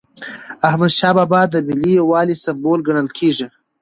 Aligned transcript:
احمدشاه 0.69 1.13
بابا 1.17 1.41
د 1.49 1.55
ملي 1.67 1.91
یووالي 1.99 2.35
سمبول 2.43 2.79
ګڼل 2.87 3.07
کېږي. 3.17 3.47